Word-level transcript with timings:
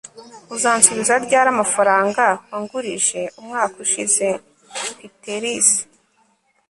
uzansubiza 0.55 1.13
ryari 1.25 1.49
amafaranga 1.55 2.23
wangurije 2.49 3.21
umwaka 3.39 3.75
ushize? 3.85 4.25
(piteris 4.97 5.69